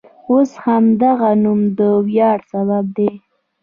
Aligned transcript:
اوس 0.29 0.51
همدغه 0.63 1.31
نوم 1.43 1.61
د 1.77 1.79
ویاړ 2.07 2.37
سبب 2.51 2.85
دی. 2.97 3.09